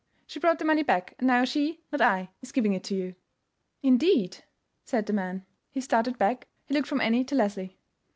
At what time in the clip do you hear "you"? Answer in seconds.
2.95-3.13